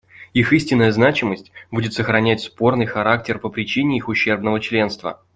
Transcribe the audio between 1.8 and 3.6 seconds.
сохранять спорный характер по